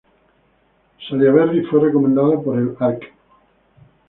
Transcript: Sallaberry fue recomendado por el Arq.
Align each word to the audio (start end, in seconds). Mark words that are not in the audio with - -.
Sallaberry 1.07 1.63
fue 1.65 1.79
recomendado 1.79 2.41
por 2.41 2.57
el 2.57 2.75
Arq. 2.79 3.13